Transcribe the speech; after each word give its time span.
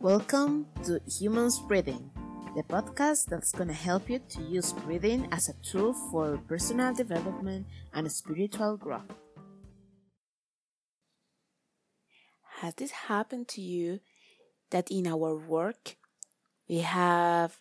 Welcome 0.00 0.66
to 0.84 1.00
Humans 1.08 1.60
Breathing, 1.60 2.10
the 2.54 2.62
podcast 2.62 3.26
that's 3.26 3.50
going 3.50 3.68
to 3.68 3.74
help 3.74 4.10
you 4.10 4.20
to 4.28 4.42
use 4.42 4.74
breathing 4.74 5.26
as 5.32 5.48
a 5.48 5.54
tool 5.64 5.94
for 5.94 6.36
personal 6.46 6.92
development 6.92 7.66
and 7.94 8.12
spiritual 8.12 8.76
growth. 8.76 9.10
Has 12.60 12.74
this 12.74 12.90
happened 13.08 13.48
to 13.48 13.62
you 13.62 14.00
that 14.68 14.90
in 14.90 15.06
our 15.06 15.34
work 15.34 15.96
we 16.68 16.80
have 16.80 17.58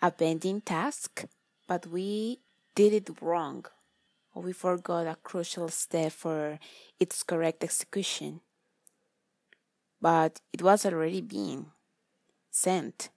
a 0.00 0.12
pending 0.12 0.60
task, 0.60 1.24
but 1.66 1.88
we 1.88 2.38
did 2.76 2.92
it 2.92 3.20
wrong, 3.20 3.66
or 4.32 4.44
we 4.44 4.52
forgot 4.52 5.08
a 5.08 5.16
crucial 5.16 5.68
step 5.68 6.12
for 6.12 6.60
its 7.00 7.24
correct 7.24 7.64
execution? 7.64 8.40
But 10.02 10.42
it 10.52 10.62
was 10.62 10.84
already 10.84 11.22
being 11.22 11.72
sent, 12.50 13.10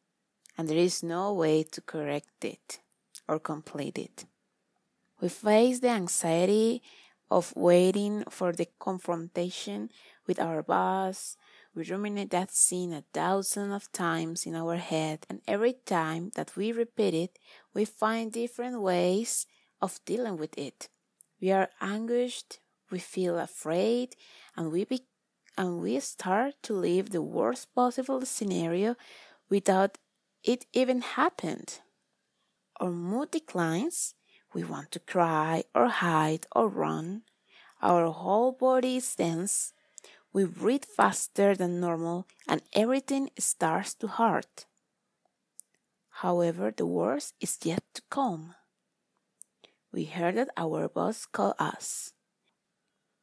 and 0.57 0.68
there 0.69 0.78
is 0.78 1.04
no 1.04 1.33
way 1.33 1.64
to 1.64 1.82
correct 1.82 2.46
it 2.46 2.79
or 3.27 3.39
complete 3.39 3.97
it. 3.97 4.25
We 5.21 5.29
face 5.29 5.79
the 5.79 5.89
anxiety 5.89 6.82
of 7.32 7.54
waiting 7.55 8.24
for 8.29 8.51
the 8.54 8.68
confrontation 8.79 9.89
with 10.27 10.39
our 10.39 10.61
boss. 10.63 11.37
We 11.74 11.83
ruminate 11.83 12.29
that 12.32 12.51
scene 12.51 12.93
a 12.93 13.04
thousand 13.13 13.71
of 13.71 13.91
times 13.91 14.46
in 14.46 14.55
our 14.55 14.77
head, 14.77 15.25
and 15.29 15.41
every 15.47 15.74
time 15.86 16.32
that 16.36 16.55
we 16.55 16.71
repeat 16.71 17.13
it, 17.13 17.39
we 17.74 17.86
find 17.86 18.32
different 18.32 18.82
ways 18.82 19.47
of 19.82 19.99
dealing 20.05 20.38
with 20.38 20.57
it. 20.57 20.89
We 21.41 21.52
are 21.52 21.69
anguished, 21.82 22.60
we 22.91 22.99
feel 22.99 23.39
afraid, 23.39 24.15
and 24.55 24.71
we 24.71 24.86
be- 24.86 25.07
and 25.57 25.82
we 25.82 26.00
start 26.00 26.55
to 26.64 26.73
live 26.73 27.09
the 27.09 27.21
worst 27.21 27.73
possible 27.73 28.25
scenario 28.25 28.96
without 29.50 29.97
it 30.43 30.65
even 30.73 31.01
happened. 31.01 31.79
Our 32.80 32.91
mood 32.91 33.31
declines, 33.31 34.15
we 34.53 34.63
want 34.63 34.91
to 34.91 34.99
cry 34.99 35.63
or 35.73 35.88
hide 35.88 36.45
or 36.55 36.67
run. 36.67 37.23
Our 37.81 38.11
whole 38.11 38.52
body 38.52 38.97
is 38.97 39.15
tense. 39.15 39.73
We 40.33 40.45
breathe 40.45 40.85
faster 40.85 41.55
than 41.55 41.80
normal 41.80 42.27
and 42.47 42.61
everything 42.73 43.30
starts 43.39 43.93
to 43.95 44.08
hurt. 44.08 44.65
However, 46.21 46.73
the 46.75 46.85
worst 46.85 47.33
is 47.39 47.58
yet 47.63 47.83
to 47.93 48.02
come. 48.09 48.55
We 49.91 50.05
heard 50.05 50.35
that 50.35 50.49
our 50.58 50.89
boss 50.89 51.25
called 51.25 51.55
us. 51.58 52.13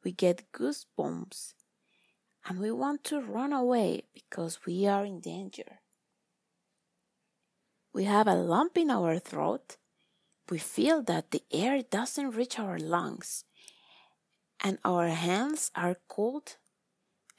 We 0.03 0.11
get 0.11 0.51
goosebumps 0.51 1.53
and 2.47 2.59
we 2.59 2.71
want 2.71 3.03
to 3.05 3.21
run 3.21 3.53
away 3.53 4.03
because 4.13 4.65
we 4.65 4.85
are 4.85 5.05
in 5.05 5.19
danger. 5.19 5.79
We 7.93 8.05
have 8.05 8.27
a 8.27 8.35
lump 8.35 8.77
in 8.77 8.89
our 8.89 9.19
throat. 9.19 9.77
We 10.49 10.57
feel 10.57 11.01
that 11.03 11.31
the 11.31 11.43
air 11.51 11.81
doesn't 11.81 12.31
reach 12.31 12.59
our 12.59 12.77
lungs 12.77 13.45
and 14.59 14.77
our 14.83 15.07
hands 15.07 15.71
are 15.75 15.97
cold 16.07 16.57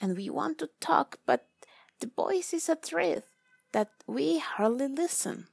and 0.00 0.16
we 0.16 0.30
want 0.30 0.58
to 0.58 0.70
talk, 0.80 1.18
but 1.26 1.46
the 2.00 2.10
voice 2.14 2.52
is 2.52 2.68
a 2.68 2.76
threat 2.76 3.24
that 3.72 3.90
we 4.06 4.38
hardly 4.38 4.88
listen. 4.88 5.48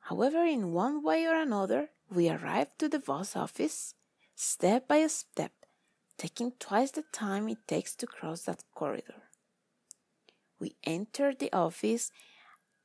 However, 0.00 0.44
in 0.44 0.72
one 0.72 1.02
way 1.02 1.26
or 1.26 1.34
another, 1.34 1.90
we 2.10 2.28
arrive 2.28 2.68
to 2.78 2.88
the 2.88 2.98
boss 2.98 3.34
office 3.36 3.94
step 4.34 4.86
by 4.86 5.06
step, 5.06 5.52
taking 6.18 6.52
twice 6.58 6.90
the 6.92 7.04
time 7.12 7.48
it 7.48 7.66
takes 7.66 7.94
to 7.96 8.06
cross 8.06 8.42
that 8.42 8.64
corridor. 8.74 9.22
We 10.58 10.76
enter 10.84 11.34
the 11.34 11.52
office 11.52 12.10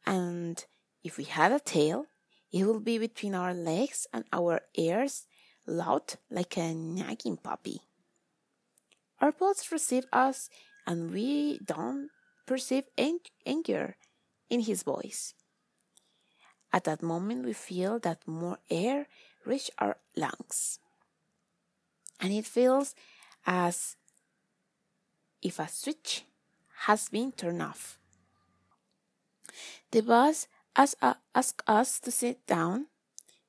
and 0.05 0.65
if 1.03 1.17
we 1.17 1.23
had 1.23 1.51
a 1.51 1.59
tail, 1.59 2.07
it 2.51 2.65
will 2.65 2.79
be 2.79 2.97
between 2.97 3.35
our 3.35 3.53
legs 3.53 4.07
and 4.11 4.25
our 4.33 4.61
ears, 4.75 5.27
loud 5.65 6.15
like 6.29 6.57
a 6.57 6.73
nagging 6.73 7.37
puppy. 7.37 7.81
Our 9.21 9.31
boss 9.31 9.71
receives 9.71 10.07
us, 10.11 10.49
and 10.87 11.11
we 11.11 11.59
don't 11.63 12.09
perceive 12.45 12.85
anger 12.97 13.97
in 14.49 14.61
his 14.61 14.83
voice. 14.83 15.33
At 16.73 16.85
that 16.85 17.03
moment, 17.03 17.45
we 17.45 17.53
feel 17.53 17.99
that 17.99 18.27
more 18.27 18.57
air 18.69 19.07
reach 19.45 19.69
our 19.77 19.97
lungs, 20.15 20.79
and 22.19 22.33
it 22.33 22.45
feels 22.45 22.95
as 23.45 23.95
if 25.41 25.59
a 25.59 25.67
switch 25.67 26.25
has 26.85 27.09
been 27.09 27.31
turned 27.31 27.61
off. 27.61 27.99
The 29.91 30.01
boss 30.01 30.47
uh, 30.75 31.13
asked 31.35 31.63
us 31.67 31.99
to 32.01 32.11
sit 32.11 32.45
down. 32.45 32.87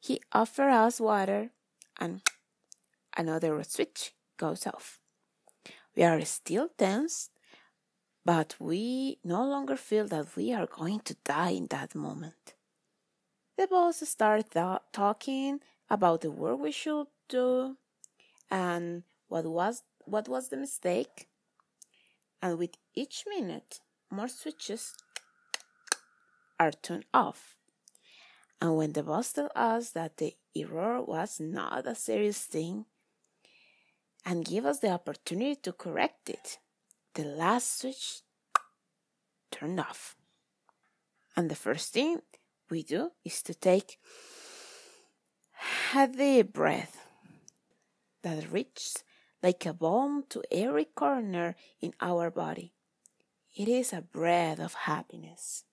He 0.01 0.21
offered 0.33 0.71
us 0.71 1.01
water, 1.01 1.51
and 1.99 2.23
another 3.17 3.63
switch 3.65 4.15
goes 4.37 4.67
off. 4.67 5.01
We 5.95 6.03
are 6.05 6.25
still 6.25 6.71
tense, 6.79 7.31
but 8.25 8.57
we 8.59 9.19
no 9.23 9.45
longer 9.45 9.77
feel 9.77 10.07
that 10.09 10.35
we 10.37 10.53
are 10.53 10.67
going 10.67 11.01
to 11.01 11.17
die 11.25 11.51
in 11.51 11.67
that 11.67 11.95
moment. 11.95 12.55
The 13.59 13.67
boss 13.67 14.01
started 14.09 14.51
th- 14.51 14.79
talking 14.93 15.61
about 15.91 16.23
the 16.23 16.31
work 16.31 16.59
we 16.59 16.73
should 16.73 17.09
do 17.29 17.77
and 18.51 19.03
what 19.31 19.47
was 19.47 19.85
what 20.05 20.29
was 20.29 20.49
the 20.49 20.57
mistake. 20.57 21.29
And 22.43 22.59
with 22.59 22.75
each 22.95 23.25
minute, 23.29 23.81
more 24.11 24.29
switches 24.29 24.95
are 26.59 26.73
turned 26.73 27.05
off. 27.15 27.57
And 28.61 28.77
when 28.77 28.93
the 28.93 29.03
boss 29.03 29.33
tells 29.33 29.53
us 29.55 29.91
that 29.91 30.17
the 30.17 30.35
error 30.55 31.01
was 31.01 31.39
not 31.39 31.87
a 31.87 31.95
serious 31.95 32.45
thing 32.45 32.87
and 34.27 34.45
give 34.45 34.67
us 34.67 34.81
the 34.81 34.91
opportunity 34.91 35.55
to 35.63 35.73
correct 35.73 36.29
it, 36.29 36.59
the 37.15 37.25
last 37.25 37.81
switch 37.81 38.23
turned 39.51 39.81
off. 39.81 40.17
And 41.37 41.51
the 41.51 41.55
first 41.55 41.93
thing 41.93 42.21
we 42.69 42.83
do 42.83 43.13
is 43.25 43.43
to 43.43 43.55
take 43.55 43.99
a 45.95 46.09
deep 46.09 46.53
breath 46.53 47.07
that 48.23 48.51
reaches 48.51 49.05
like 49.43 49.65
a 49.67 49.73
bomb 49.73 50.25
to 50.31 50.43
every 50.51 50.85
corner 50.85 51.57
in 51.81 51.95
our 52.01 52.31
body. 52.31 52.73
It 53.57 53.69
is 53.69 53.93
a 53.93 54.03
breath 54.03 54.61
of 54.61 54.75
happiness. 54.75 55.65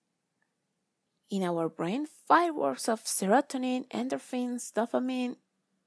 In 1.30 1.42
our 1.44 1.68
brain, 1.68 2.06
fireworks 2.26 2.88
of 2.88 3.04
serotonin, 3.04 3.86
endorphins, 3.88 4.72
dopamine, 4.72 5.36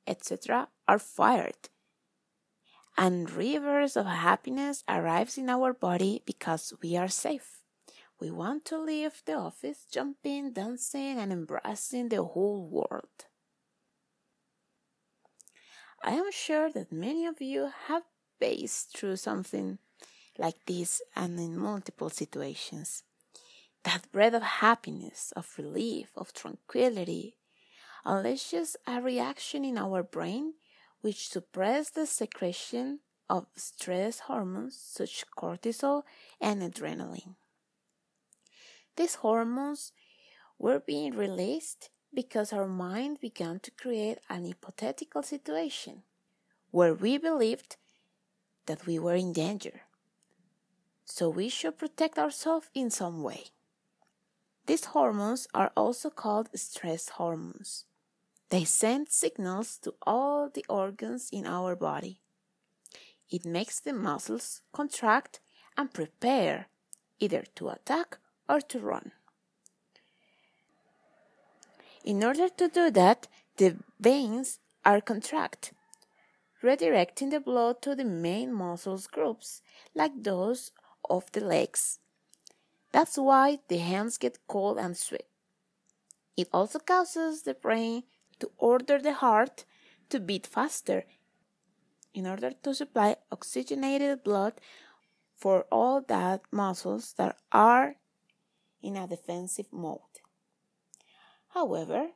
etc. 0.06 0.68
are 0.88 1.00
fired. 1.00 1.70
And 2.98 3.32
rivers 3.32 3.98
of 3.98 4.06
happiness 4.06 4.84
arrives 4.88 5.38
in 5.38 5.50
our 5.50 5.74
body 5.74 6.22
because 6.26 6.74
we 6.84 6.96
are 6.96 7.08
safe. 7.08 7.62
We 8.20 8.30
want 8.30 8.66
to 8.66 8.80
leave 8.80 9.24
the 9.26 9.34
office 9.34 9.88
jumping, 9.92 10.54
dancing, 10.54 11.18
and 11.18 11.32
embracing 11.32 12.10
the 12.10 12.24
whole 12.24 12.68
world. 12.68 13.26
I 16.04 16.14
am 16.14 16.32
sure 16.32 16.72
that 16.72 16.92
many 16.92 17.28
of 17.28 17.42
you 17.42 17.72
have 17.88 18.04
faced 18.40 18.98
through 18.98 19.18
something 19.18 19.78
like 20.38 20.66
this 20.66 21.02
and 21.16 21.40
in 21.40 21.58
multiple 21.58 22.10
situations 22.10 23.04
that 23.84 24.12
breath 24.12 24.34
of 24.34 24.44
happiness, 24.44 25.34
of 25.36 25.54
relief, 25.58 26.10
of 26.16 26.34
tranquility, 26.34 27.36
unless 28.06 28.52
just 28.52 28.78
a 28.88 29.02
reaction 29.02 29.66
in 29.66 29.78
our 29.78 30.04
brain 30.04 30.54
which 31.02 31.30
suppress 31.30 31.90
the 31.90 32.06
secretion 32.06 33.00
of 33.30 33.48
stress 33.56 34.20
hormones 34.22 34.78
such 34.78 35.26
cortisol 35.36 36.04
and 36.40 36.62
adrenaline. 36.62 37.36
These 38.96 39.16
hormones 39.16 39.94
were 40.60 40.80
being 40.80 41.16
released 41.16 41.90
because 42.14 42.52
our 42.52 42.68
mind 42.68 43.20
began 43.20 43.60
to 43.60 43.72
create 43.72 44.20
an 44.30 44.46
hypothetical 44.46 45.24
situation 45.24 46.04
where 46.72 46.94
we 46.94 47.18
believed 47.18 47.78
that 48.66 48.86
we 48.86 49.00
were 49.00 49.16
in 49.16 49.34
danger. 49.34 49.82
So 51.06 51.30
we 51.30 51.50
should 51.50 51.78
protect 51.78 52.18
ourselves 52.18 52.70
in 52.74 52.90
some 52.90 53.22
way. 53.22 53.46
These 54.66 54.86
hormones 54.86 55.48
are 55.54 55.72
also 55.76 56.10
called 56.10 56.50
stress 56.56 57.10
hormones. 57.10 57.86
They 58.50 58.64
send 58.64 59.10
signals 59.10 59.78
to 59.80 59.94
all 60.06 60.50
the 60.50 60.66
organs 60.70 61.30
in 61.32 61.46
our 61.46 61.76
body. 61.76 62.22
It 63.30 63.46
makes 63.46 63.80
the 63.80 63.94
muscles 63.94 64.62
contract 64.74 65.40
and 65.78 65.94
prepare 65.94 66.68
either 67.20 67.44
to 67.56 67.70
attack 67.70 68.18
or 68.50 68.60
to 68.62 68.80
run. 68.80 69.12
In 72.04 72.24
order 72.24 72.50
to 72.50 72.68
do 72.68 72.90
that, 72.92 73.28
the 73.58 73.78
veins 74.00 74.60
are 74.84 75.02
contract, 75.02 75.74
redirecting 76.64 77.30
the 77.30 77.40
blood 77.40 77.82
to 77.84 77.96
the 77.96 78.06
main 78.06 78.52
muscles 78.52 79.06
groups, 79.06 79.62
like 79.94 80.24
those 80.24 80.72
of 81.10 81.32
the 81.32 81.42
legs. 81.42 82.00
That's 82.92 83.18
why 83.18 83.60
the 83.68 83.78
hands 83.78 84.18
get 84.18 84.40
cold 84.48 84.78
and 84.78 84.98
sweat. 84.98 85.28
It 86.36 86.50
also 86.52 86.80
causes 86.80 87.44
the 87.44 87.54
brain 87.54 88.04
to 88.40 88.52
order 88.58 89.00
the 89.00 89.14
heart 89.14 89.66
to 90.10 90.20
beat 90.20 90.48
faster 90.48 91.06
in 92.14 92.26
order 92.26 92.52
to 92.64 92.74
supply 92.74 93.18
oxygenated 93.32 94.24
blood 94.24 94.54
for 95.36 95.66
all 95.72 96.02
that 96.02 96.42
muscles 96.52 97.14
that 97.18 97.38
are 97.52 97.96
in 98.82 98.98
a 98.98 99.08
defensive 99.08 99.72
mode. 99.72 100.21
However, 101.54 102.12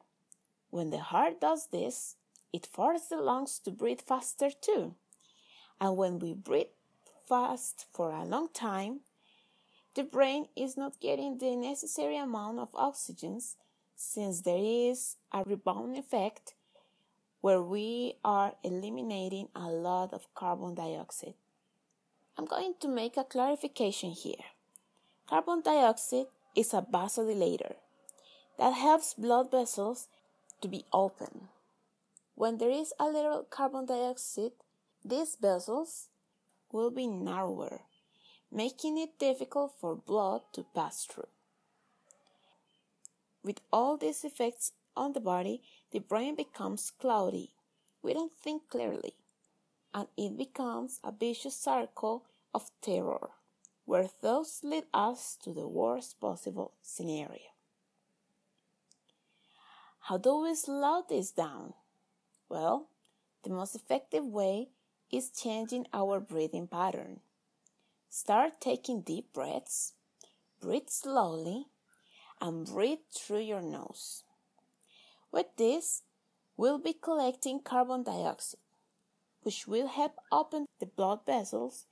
when 0.69 0.91
the 0.91 0.99
heart 0.99 1.41
does 1.41 1.67
this, 1.67 2.15
it 2.53 2.65
forces 2.65 3.09
the 3.09 3.17
lungs 3.17 3.59
to 3.59 3.71
breathe 3.71 4.01
faster 4.01 4.49
too. 4.49 4.95
And 5.79 5.97
when 5.97 6.19
we 6.19 6.33
breathe 6.33 6.67
fast 7.27 7.85
for 7.91 8.11
a 8.11 8.23
long 8.23 8.47
time, 8.53 9.01
the 9.93 10.03
brain 10.03 10.47
is 10.55 10.77
not 10.77 11.01
getting 11.01 11.37
the 11.37 11.55
necessary 11.55 12.17
amount 12.17 12.59
of 12.59 12.69
oxygen 12.75 13.41
since 13.95 14.41
there 14.41 14.57
is 14.57 15.17
a 15.33 15.43
rebound 15.43 15.97
effect 15.97 16.53
where 17.41 17.61
we 17.61 18.15
are 18.23 18.53
eliminating 18.63 19.49
a 19.55 19.67
lot 19.67 20.13
of 20.13 20.33
carbon 20.33 20.75
dioxide. 20.75 21.35
I'm 22.37 22.45
going 22.45 22.75
to 22.79 22.87
make 22.87 23.17
a 23.17 23.23
clarification 23.23 24.11
here. 24.11 24.45
Carbon 25.27 25.61
dioxide 25.61 26.27
is 26.55 26.73
a 26.73 26.81
vasodilator 26.81 27.75
that 28.57 28.73
helps 28.73 29.13
blood 29.13 29.51
vessels 29.51 30.07
to 30.61 30.67
be 30.67 30.85
open. 30.93 31.49
When 32.35 32.57
there 32.57 32.69
is 32.69 32.93
a 32.99 33.05
little 33.05 33.43
carbon 33.49 33.85
dioxide, 33.85 34.51
these 35.03 35.37
vessels 35.39 36.07
will 36.71 36.91
be 36.91 37.07
narrower, 37.07 37.81
making 38.51 38.97
it 38.97 39.19
difficult 39.19 39.73
for 39.79 39.95
blood 39.95 40.41
to 40.53 40.65
pass 40.75 41.05
through. 41.05 41.27
With 43.43 43.61
all 43.71 43.95
these 43.95 44.23
effects 44.23 44.71
on 44.97 45.13
the 45.13 45.19
body, 45.19 45.61
the 45.91 45.99
brain 45.99 46.35
becomes 46.35 46.91
cloudy. 46.99 47.51
We 48.01 48.13
don't 48.13 48.33
think 48.33 48.69
clearly, 48.69 49.13
and 49.93 50.07
it 50.17 50.37
becomes 50.37 50.99
a 51.03 51.11
vicious 51.11 51.55
circle 51.55 52.23
of 52.53 52.71
terror, 52.81 53.29
where 53.85 54.07
thoughts 54.07 54.61
lead 54.63 54.85
us 54.93 55.37
to 55.43 55.53
the 55.53 55.67
worst 55.67 56.19
possible 56.19 56.73
scenario. 56.81 57.54
How 60.05 60.19
do 60.19 60.41
we 60.41 60.53
slow 60.53 61.03
this 61.09 61.31
down? 61.31 61.73
Well, 62.47 62.89
the 63.43 63.49
most 63.49 63.75
effective 63.75 64.23
way 64.23 64.69
is 65.11 65.31
changing 65.31 65.87
our 65.91 66.19
breathing 66.19 66.67
pattern. 66.67 67.21
Start 68.07 68.61
taking 68.61 69.01
deep 69.01 69.33
breaths, 69.33 69.93
breathe 70.61 70.89
slowly, 70.89 71.65
and 72.39 72.67
breathe 72.67 72.99
through 73.11 73.39
your 73.39 73.63
nose. 73.63 74.23
With 75.31 75.47
this, 75.57 76.03
we'll 76.55 76.77
be 76.77 76.93
collecting 76.93 77.61
carbon 77.61 78.03
dioxide, 78.03 78.59
which 79.41 79.67
will 79.67 79.87
help 79.87 80.19
open 80.31 80.67
the 80.79 80.85
blood 80.85 81.25
vessels 81.25 81.85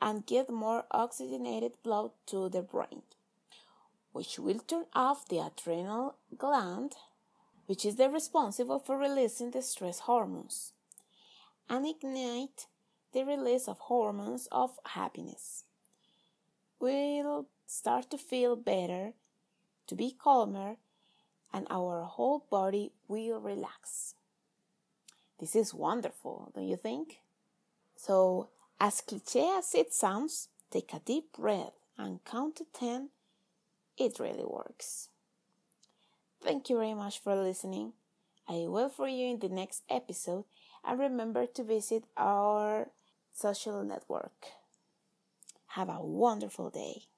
and 0.00 0.24
get 0.24 0.48
more 0.48 0.86
oxygenated 0.90 1.72
blood 1.82 2.12
to 2.28 2.48
the 2.48 2.62
brain, 2.62 3.02
which 4.12 4.38
will 4.38 4.60
turn 4.60 4.86
off 4.94 5.28
the 5.28 5.40
adrenal 5.40 6.14
gland 6.38 6.94
which 7.66 7.84
is 7.84 7.96
the 7.96 8.08
responsible 8.08 8.78
for 8.78 8.98
releasing 8.98 9.50
the 9.50 9.62
stress 9.62 10.00
hormones, 10.00 10.72
and 11.68 11.86
ignite 11.86 12.66
the 13.12 13.24
release 13.24 13.68
of 13.68 13.78
hormones 13.78 14.48
of 14.50 14.78
happiness. 14.86 15.64
We'll 16.80 17.46
start 17.66 18.10
to 18.10 18.18
feel 18.18 18.56
better, 18.56 19.12
to 19.86 19.94
be 19.94 20.16
calmer, 20.18 20.76
and 21.52 21.66
our 21.70 22.02
whole 22.02 22.46
body 22.50 22.92
will 23.08 23.40
relax. 23.40 24.14
This 25.38 25.54
is 25.54 25.72
wonderful, 25.72 26.52
don't 26.54 26.68
you 26.68 26.76
think? 26.76 27.20
So, 27.96 28.48
as 28.80 29.00
cliche 29.00 29.54
as 29.56 29.74
it 29.74 29.92
sounds, 29.92 30.48
take 30.70 30.92
a 30.92 31.00
deep 31.00 31.32
breath 31.32 31.72
and 31.96 32.24
count 32.24 32.56
to 32.56 32.66
10. 32.72 33.10
It 33.96 34.18
really 34.18 34.44
works. 34.44 35.08
Thank 36.44 36.70
you 36.70 36.76
very 36.76 36.94
much 36.94 37.18
for 37.18 37.34
listening. 37.34 37.94
I 38.46 38.68
will 38.68 38.88
for 38.88 39.08
you 39.08 39.26
in 39.30 39.40
the 39.40 39.48
next 39.48 39.82
episode 39.88 40.44
and 40.84 41.00
remember 41.00 41.46
to 41.46 41.64
visit 41.64 42.04
our 42.16 42.90
social 43.32 43.82
network. 43.82 44.46
Have 45.66 45.90
a 45.90 46.00
wonderful 46.00 46.70
day. 46.70 47.08